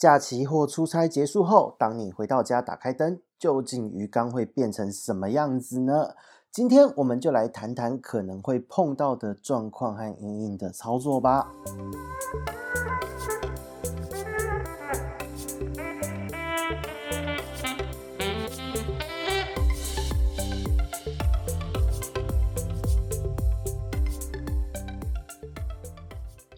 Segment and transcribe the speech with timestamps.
[0.00, 6.14] 假期或出差结束后，当你回到家打开灯，究竟鱼缸会变成什么样子呢？
[6.50, 11.52] 今天我们就来谈谈可能会碰到的状况和因应的操作吧。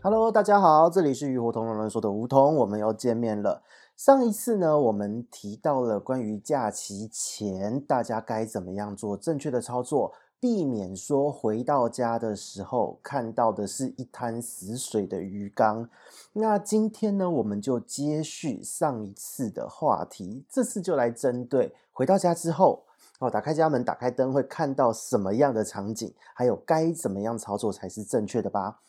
[0.05, 3.63] Hello，大家好，这里是鱼活通乱乱说的梧桐，我们又见面了。
[3.97, 15.89] 上一次呢，我们提到了关于假期前大家该怎么样做正确的操作，避免说回到家的时候看到的是一滩死水的鱼缸。
[16.33, 22.83] 那今天呢，我们就接续上一次的话题，这次就来针对回到家之后，
[23.21, 28.81] 哦，打开家门，打开灯，会看到什么样的场景，还有该怎么样操作才是正确的吧。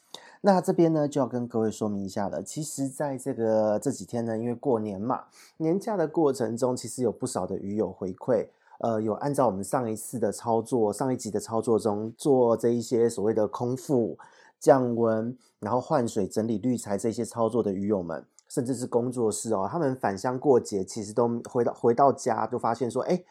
[0.45, 2.43] 那这边呢，就要跟各位说明一下了。
[2.43, 5.23] 其实，在这个这几天呢，因为过年嘛，
[5.55, 14.17] 年假的过程中，其实有不少的鱼友回馈，呃，有按照我们上一次的操作，上一集的操作中做这一些所谓的空腹
[14.59, 23.23] 降温，然后换水、整理滤材这些操作的鱼友们，甚至是工作室哦，他们返乡过节，其实都回到回到家，都发现说，哎，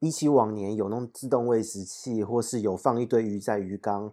[0.00, 4.12] 比起往年有那种自动喂食器，或是有放一堆鱼在鱼缸，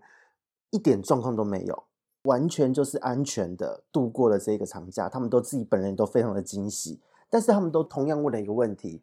[0.69, 1.83] 一点状况都没有。
[2.23, 9.01] 完全就是安全的度过了这个长假，他们都自己本人都非常的惊喜，但是他们都同样问了一个问题。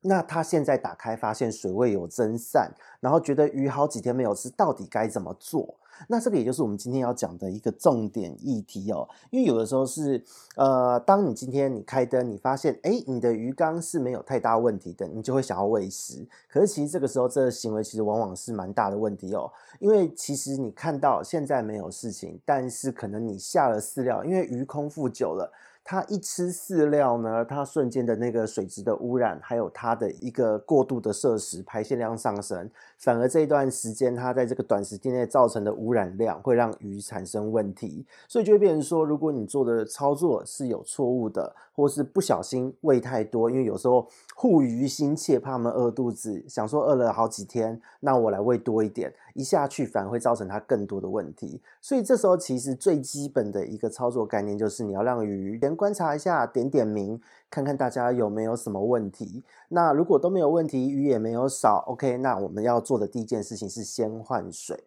[0.00, 5.76] 那他现在打开发现水位有增散，然后觉得鱼好几天没有吃，到底该怎么做？
[6.08, 9.08] 那这个也就是我们今天要讲的一个重点议题哦。
[9.30, 10.22] 因为有的时候是，
[10.56, 16.26] 呃，当你今天你开灯，你发现，诶，你的鱼缸是没有太大问题的，你就会想要喂食。
[16.48, 19.50] 可是其实这个时候，这个行为其实往往是蛮大的问题哦。
[19.78, 25.52] 因为其实你看到现在没有事情，但是可能你下了饲料，因为鱼空腹久了。
[25.84, 59.44] 它一吃饲料呢，它瞬间的那个水质的污染，还有它的一个过度的摄食，排泄量上升，反而这一段时间它在这个短时间内造成的污染量会让鱼产生问题，所以就会变成说，如果你做的操作是有错误的，或是不小心喂太多，因为有时候护鱼心切，怕他们饿肚子，想说饿了好几天，那我来喂多一点，一下去反而会造成它更多的问题，所以这时候其实最基本的一个操作概念就是你要让鱼先观察一下，点点名，看看大家有没有什么问题。
[59.68, 64.84] 那如果都没有问题，鱼也没有少，OK，那我们要做的第一件事情是先换水。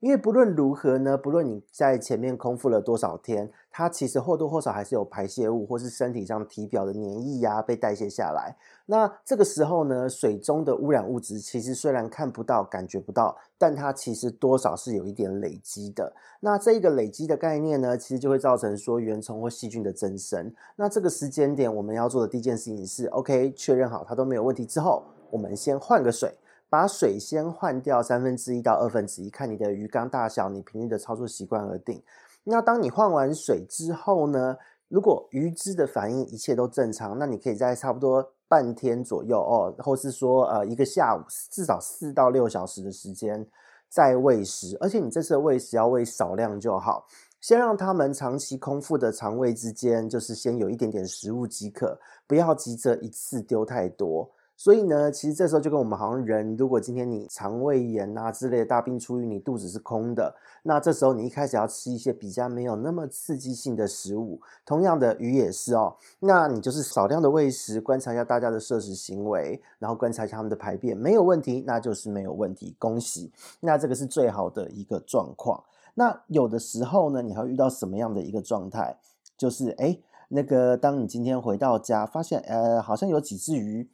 [0.00, 8.56] 因为不论如何呢，不论你在前面空腹了多少天，它其实或多或少还是有排泄物，或是身体上体表的黏液呀、被代谢下来。
[8.86, 16.12] 那这个时候呢，水中的污染物质其实虽然看不到、感觉不到，但它其实多少是有一点累积的。
[16.40, 20.50] 那这一个累积的概念呢，其实就会造成说原虫或细菌的增生。
[20.76, 26.34] 那这个时间点，我们要做的第一件事情是，OK，确认好它都没有问题之后，我们先换个水。
[26.70, 32.00] 把水先换掉三分之一到二分之一，看你的鱼缸大小，你平日的操作习惯而定。
[32.44, 34.56] 那当你换完水之后呢，
[34.88, 41.20] 如果鱼只的反应一切都正常，那你可以在差不多半天左右哦，或是说呃一个下午，
[41.50, 43.44] 至少四到六小时的时间
[43.88, 44.76] 再喂食。
[44.80, 47.04] 而且你这次的喂食要喂少量就好，
[47.40, 51.98] 先让他们长期空腹的肠胃之间，就是先有一点点食物即可，
[52.28, 54.30] 不要急着一次丢太多。
[54.60, 64.38] 所以呢，其实这时候就跟我们好像人，如果今天你肠胃炎啊之类的大病初愈，你肚子是空的，那这时候你一开始要吃一些比较没有那么刺激性的食物。
[64.66, 73.32] 同样的，鱼也是哦，那你就是少量的喂食，观察一下大家的摄食行为，然后观察一下他们的排便，没有问题，那就是没有问题，恭喜。
[73.60, 75.64] 那这个是最好的一个状况。
[75.94, 78.98] 那有的时候呢，你还会遇到什么样的一个状态？
[79.38, 83.88] 就是诶，那个当你今天回到家，发现呃，好像有几只鱼。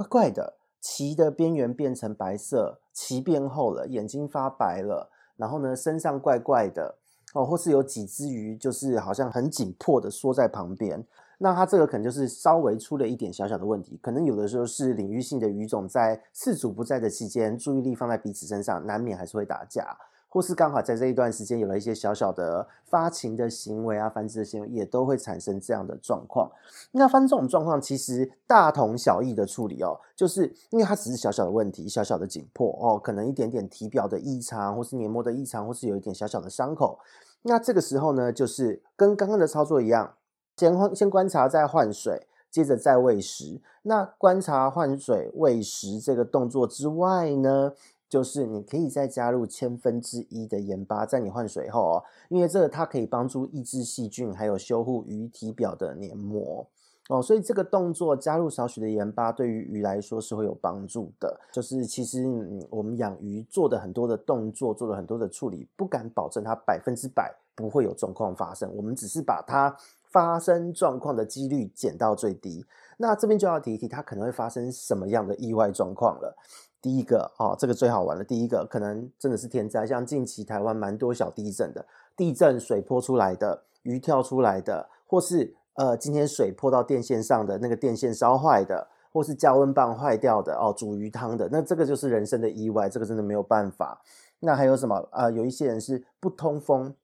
[0.00, 6.96] 怪怪的，鳍的边缘变成白色，鳍变厚了，眼睛发白了，然后呢，身上怪怪的
[7.34, 11.04] 哦，或是有几只鱼就是好像很紧迫的缩在旁边，
[11.36, 19.96] 那它这个可能就是稍微出了一点小小的问题，可能有的时候是领域性的鱼种在饲主不在的期间，注意力放在彼此身上，难免还是会打架。
[20.30, 26.50] 或是刚好在这一段时间有了一些小小的发情的行为啊，繁殖的行为也都会产生这样的状况。
[26.92, 37.00] 那发生这种状况其实大同小异的处理哦，就是因为它只是小小的问题，小小的紧迫哦，可能一点点体表的异常，或是黏膜的异常，或是有一点小小的伤口。
[37.42, 40.14] 那这个时候呢，就是跟刚刚的操作一样，
[40.56, 43.60] 先先观察，再换水，接着再喂食。
[43.82, 47.72] 那观察、换水、喂食这个动作之外呢，
[48.10, 56.66] 就是你可以再加入千分之一的盐巴，在你换水后哦，因为这个它可以帮助抑制细菌，还有修护鱼体表的黏膜
[57.08, 61.40] 哦，所以这个动作加入少许的盐巴，对于鱼来说是会有帮助的。
[61.52, 68.68] 就是其实，嗯，我们养鱼做的很多的动作，做了很多的处理，不敢保证它百分之百不会有状况发生。
[68.74, 69.76] 我们只是把它
[70.10, 72.64] 发生状况的几率减到最低。
[72.96, 76.36] 那这边就要提一提，它可能会发生什么样的意外状况了。
[76.82, 78.24] 第一个，哦，这个最好玩了。
[78.24, 81.86] 第一个，可能真的是天灾，像近期台湾蛮多小地震的，
[82.16, 85.54] 地震水泼出来的，鱼跳出来的，或是。
[85.74, 94.02] 呃，今天水泼到电线上的那个电线烧坏的，或是加温棒坏掉的哦，煮鱼汤的，那这个就是人生的意外，这个真的没有办法。
[94.40, 94.96] 那还有什么？
[95.10, 96.94] 啊、呃，有一些人是不通风，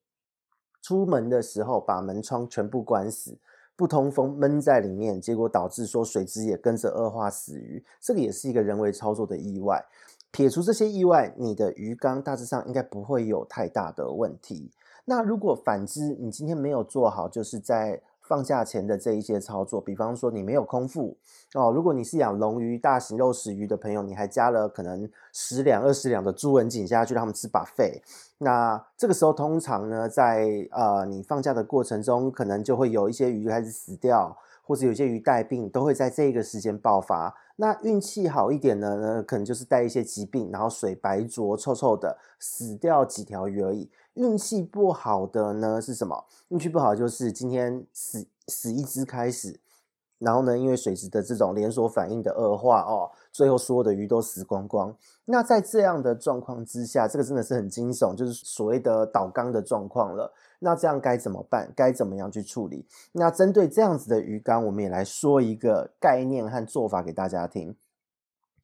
[0.83, 3.39] 出门的时候把门窗全部关死，
[3.77, 9.85] 不通风闷在里面，结果导致说水质也跟着恶化死鱼，这个也是一个人为操作的意外。
[10.31, 14.71] 撇除这些意外，你的鱼缸大致上应该不会有太大的问题。
[15.05, 21.17] 那如果反之，你今天没有做好，就是在放假前的这一些操作，比方说你没有空腹
[21.55, 28.03] 哦，如果你是养龙鱼、大型肉食鱼的朋友，你还加了可能十两、二十两的猪文锦下去让他们吃把肺
[28.39, 37.33] 那这个时候通常呢，在呃你放假的过程中，可能就会有一些鱼开始死掉，或者有些鱼带病，都会在这个时间爆发。
[37.55, 43.89] 那运气好一点的呢，可能就是带一些疾病，然后水白浊、臭臭的，死掉几条鱼而已。
[44.15, 46.25] 运气不好的呢是什么？
[46.49, 49.59] 运气不好就是今天死死一只开始，
[50.19, 54.95] 然后呢，因为水质的这种连锁反应的恶化哦，最后所有的鱼都死光光。
[55.25, 60.33] 那在这样的状况之下，这个真的是很惊悚，就是所谓的倒缸的状况了。
[60.59, 61.73] 那这样该怎么办？
[61.77, 62.87] 该怎么样去处理？
[63.13, 67.77] 那针对这样子的鱼缸，我们也来说一个概念和做法给大家听。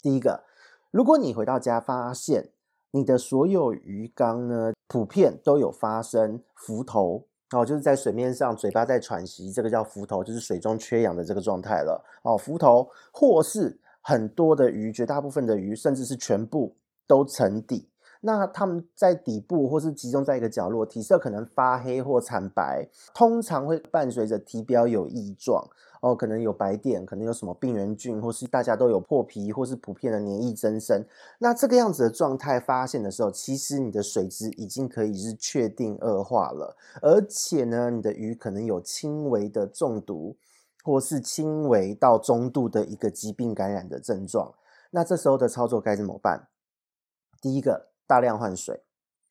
[0.00, 0.44] 第一个，
[0.91, 2.50] 如果你回到家发现，
[2.91, 12.37] 你的所有鱼缸呢，普遍都有发生浮头哦，就是在水面上嘴巴在喘息，这个叫浮头，就是水中缺氧的这个状态了哦。
[12.37, 16.75] 浮头，或是很多的鱼，绝大部分的鱼，甚至是全部
[17.06, 17.88] 都沉底。
[18.23, 25.69] 那它们在底部或是集中在一个角落，体色可能发黑或惨白，通常会伴随着体表有异状。
[26.01, 31.05] 哦，可能有白点，可能有什么病原菌，或是大家都有破皮，或是普遍的黏液增生。
[31.39, 40.37] 那这个样子的状态发现的时候，其实你的水质已经可以是确定恶化了，而且呢，你的鱼可能有轻微的中毒，
[40.83, 44.53] 或是轻微到中度的一个疾病感染的症状。
[44.91, 46.49] 那这时候的操作该怎么办？
[47.41, 48.82] 第一个，大量换水。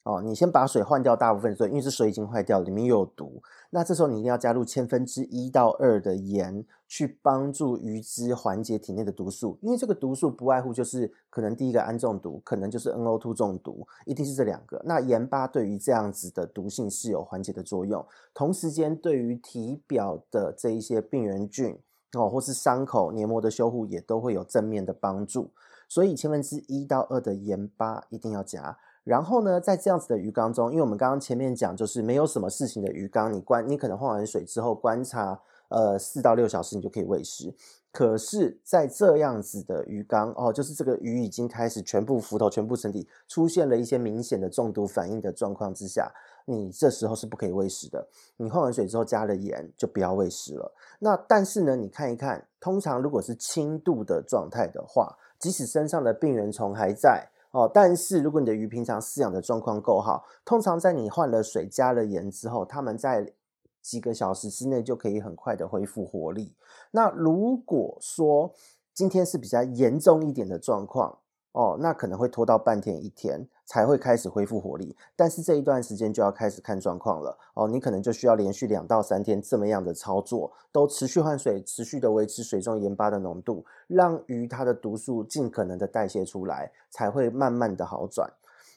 [0.03, 3.39] 哦，你先把水换掉大部分水，因为这水已经坏掉了，里面又有毒。
[3.69, 9.59] 那这时候你一定要加入千分之一到二的盐，去帮助鱼只缓解体内的毒素。
[9.61, 14.81] 因为这个毒素不外乎就是可能第一个氨中毒，可能就是 NO2 中毒，一定是这两个。
[14.83, 18.03] 那盐巴对于这样子的毒性是有缓解的作用，
[18.33, 21.77] 同时间对于体表的这一些病原菌
[22.13, 25.51] 哦，或是伤口黏膜的修护也都会有正面的帮助。
[25.91, 28.77] 所以千分之一到二的盐巴一定要加。
[29.03, 37.53] 然后呢，在这样子的鱼缸中，因为我们刚刚前面讲，就是没有什么事情的鱼缸，你观你可能换完水之后观察，呃，四到六小时你就可以喂食。
[37.91, 46.09] 可是，在这样子的鱼缸哦，就是这个鱼已经开始全部浮头、全部沉底，出现了一些明显的中毒反应的状况之下，
[46.45, 48.07] 你这时候是不可以喂食的。
[48.37, 50.73] 你换完水之后加了盐，就不要喂食了。
[50.99, 57.29] 那但是呢，你看一看，通常如果是轻度的状态的话，即使身上的病原虫还在。
[57.51, 63.33] 哦，但是如果你的鱼平常饲养的状况够好，通常在你换了水、加了盐之后，它们在
[63.81, 66.55] 几个小时之内就可以很快的恢复活力。
[66.91, 68.53] 那如果说
[68.93, 71.17] 今天是比较严重一点的状况，
[71.53, 88.31] 哦，那可能会拖到半天一天才会开始恢复活力，但是这一段时间就要开始看状况了哦，你可能就需要连续两到三天这么样的操作，都持续换水，持续的维持水中盐巴的浓度，让鱼它的毒素尽可能的代谢出来，才会慢慢的好转。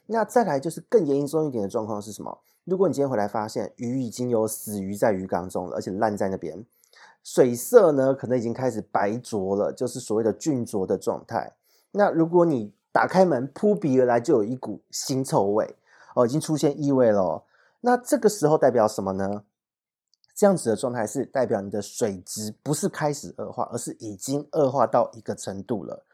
[0.06, 2.40] 那再来就是更严重一点的状况是什么？
[2.64, 6.64] 如果你今天回来发现鱼已经有死鱼在鱼缸中了，而且烂在那边，
[7.22, 11.52] 水色呢可能已经开始白浊了，就是所谓的菌浊的状态。
[11.96, 15.76] 那如果你打开门扑鼻而来，就有一股腥臭味
[16.14, 17.44] 哦，已经出现异味了。
[17.80, 19.44] 那这个时候代表什么呢？
[20.34, 26.04] 这样子的状态是代表你的水质不是开始恶化，而是已经恶化到一个程度了，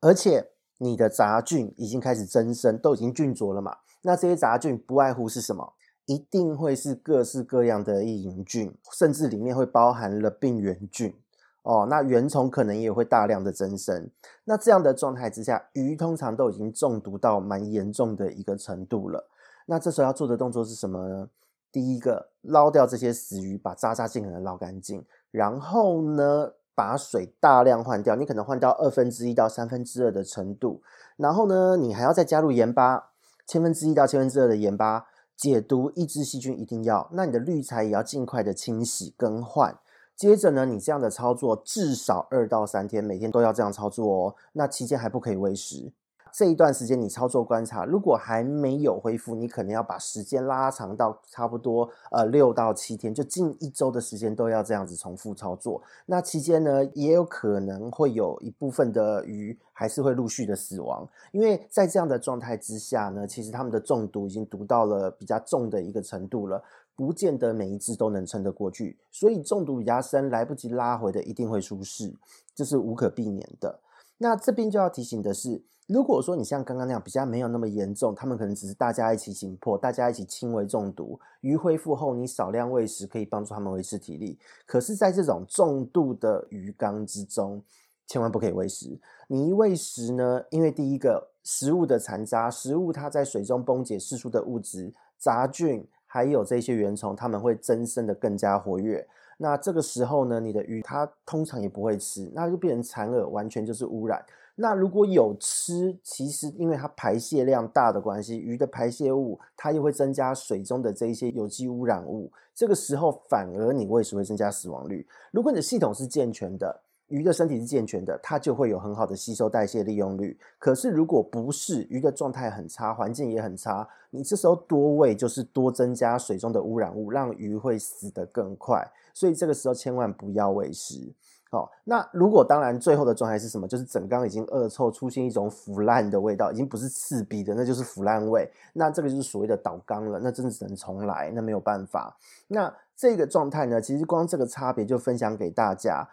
[0.00, 3.78] 而且你的杂菌已经开始增生，都已经菌浊了嘛。
[4.02, 5.72] 那这些杂菌不外乎是什么？
[6.04, 11.14] 一定会是各式各样的异营菌，甚至里面会包含了病原菌。
[11.62, 14.10] 哦，那原虫可能也会大量的增生。
[14.44, 19.28] 那这样的状态之下，鱼通常都已经中毒到蛮严重的一个程度了。
[19.66, 21.28] 那这时候要做的动作是什么呢？
[21.70, 25.04] 第一个，捞掉这些死鱼，把渣渣尽可能捞干净。
[25.30, 30.82] 然后呢，把水大量换掉，你可能换到二分之一到三分之二的程度，
[31.16, 33.10] 然后呢，你还要再加入盐巴，
[33.46, 37.08] 千分之一到千分之二的盐巴，解毒抑制细菌一定要。
[37.12, 39.78] 那你的滤材也要尽快的清洗更换。
[40.16, 44.34] 接着呢，你这样的操作至少二到三天，每天都要这样操作哦。
[44.52, 45.92] 那期间还不可以喂食。
[46.34, 55.82] 这一段时间你操作观察，如果还没有恢复，你可能要把时间拉长到差不多呃六到七天，就近一周的时间都要这样子重复操作。
[56.06, 72.14] 那期间呢，也有可能会有一部分的鱼还是会陆续的死亡，因为在这样的状态之下呢，其实他们的中毒已经毒到了比较重的一个程度了，不见得每一只都能撑得过去，所以中毒比较深，来不及拉回的一定会出事，
[72.54, 73.80] 这是无可避免的。
[74.18, 84.38] 那这边就要提醒的是，如果说你像刚刚那样比较没有那么严重，他们可能只是大家一起紧迫，大家一起轻微中毒，鱼恢复后你少量喂食可以帮助他们维持体力。
[84.64, 87.64] 可是，在这种重度的鱼缸之中，
[88.06, 89.00] 千万不可以喂食。
[89.26, 99.08] 你一喂食呢，因为第一个食物的残渣，食物它在水中崩解释出的物质，杂菌还有这些原虫，它们会增生的更加活跃。
[99.38, 104.22] 那这个时候呢，你的鱼它通常也不会吃，那就变成残饵，完全就是污染。
[104.56, 115.06] 那如果有吃，其实因为它排泄量大的关系，鱼的排泄物它又会增加水中的这一些有机污染物，这个时候反而你喂食会增加死亡率。
[115.30, 120.38] 如果你的系统是健全的，鱼的身体是健全的，它就会有很好的吸收代谢利用率。
[120.58, 128.82] 可是如果不是，鱼的状态很差，环境也很差，你这时候多喂就是多增加水中的污染物，让鱼会死得更快。
[129.12, 131.12] 所以这个时候千万不要喂食。
[131.50, 133.68] 好，那如果当然最后的状态是什么？
[133.68, 138.50] 就是整缸已经恶臭，出现一种腐烂的味道，已经不是刺鼻的，那就是腐烂味。
[138.72, 142.16] 那这个就是所谓的倒缸了，那真的只能重来，那没有办法。
[142.48, 146.08] 那这个状态呢，其实光这个差别就分享给大家。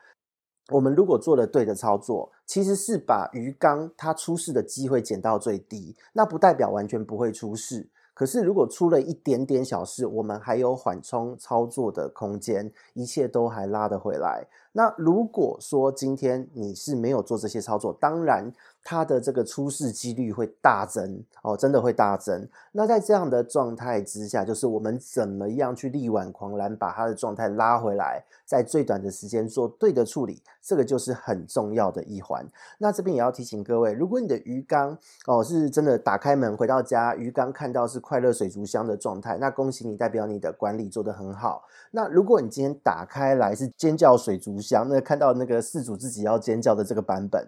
[0.71, 7.89] 我们如果做了对的操作，其实是把鱼缸它出事的机会减到最低，那不代表完全不会出事。
[8.13, 14.45] 可是，如果出了一点点小事，我们还有缓冲操作的空间，一切都还拉得回来。
[14.71, 18.51] 那如果说今天你是没有做这些操作，当然。
[18.81, 22.47] 它的这个出事几率会大增哦，真的会大增。
[22.71, 32.47] 那在这样的状态之下，就是我们怎么样去力挽狂澜，把它的状态拉回来，在最短的时间做对的处理，这个就是很重要的一环。
[32.77, 34.97] 那这边也要提醒各位，如果你的鱼缸
[35.27, 41.63] 哦是真的打开门回到家，鱼缸看到是快乐水族箱的状态，那恭喜你，代表你的管理做得很好。
[41.91, 47.47] 那如果你今天打开来是尖叫水族箱，那看到那个饲主自己要尖叫的这个版本，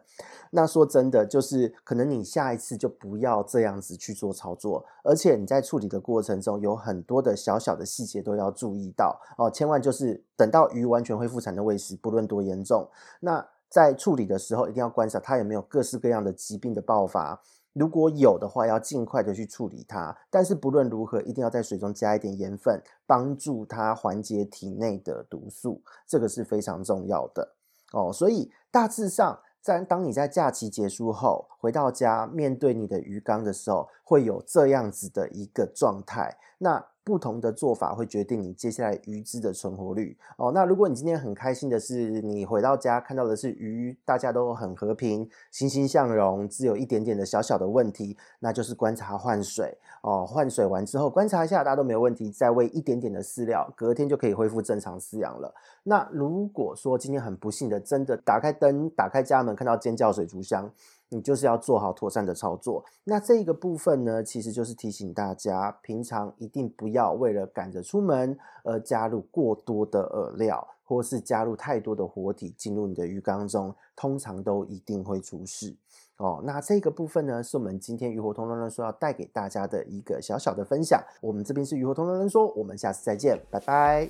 [0.52, 1.22] 那说真的。
[1.32, 12.90] 就是可能你下一次就不要这样子去做操作，而且你在处理的过程中有很多的小小的细节都要注意到哦，千万就是等到鱼完全恢复才能喂食，不论多严重。
[13.22, 17.42] 那在处理的时候一定要观察它有没有各式各样的疾病的爆发，
[17.74, 20.18] 如果有的话要尽快的去处理它。
[20.30, 27.56] 但是不论如何，一定要在水中加一点盐分，帮助它缓解体内的毒素，这个是非常重要的
[27.94, 28.12] 哦。
[28.14, 29.40] 所以大致上。
[29.64, 36.40] 在当你在假期结束后回到家，面对你的鱼缸的时候，会有这样子的一个状态。
[36.58, 40.52] 那不同的做法会决定你接下来鱼只的存活率哦。
[40.54, 50.26] 那如果你今天很开心的是，你回到家看到的是鱼，大家都很和平、欣欣向荣，只有一点点的小小的问题，那就是观察换水哦。
[50.26, 55.54] 换水完之后，观察一下大家都没有问题，再喂一点点的饲料，隔天就可以恢复正常饲养了。
[55.84, 60.72] 那如果说今天很不幸的，真的打开灯、打开家门看到尖叫水族箱。
[61.12, 62.84] 你就是要做好妥善的操作。
[63.04, 75.76] 那这个部分呢，其实就是提醒大家，平常一定不要为了赶着出门而加入过多的饵料，或是加入太多的活体进入你的鱼缸中，通常都一定会出事
[76.18, 76.42] 哦。
[76.46, 81.04] 那这个部分呢，是我们今天鱼活通乱乱说要带给大家的一个小小的分享。
[81.22, 84.10] 我们这边是鱼活通乱乱说，我们下次再见，拜拜。